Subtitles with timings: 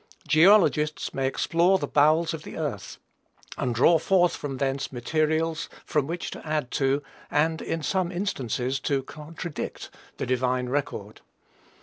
[0.27, 2.97] Geologists may explore the bowels of the earth,
[3.55, 8.79] and draw forth from thence materials from which to add to, and, in some instances,
[8.79, 11.21] to contradict, the Divine record.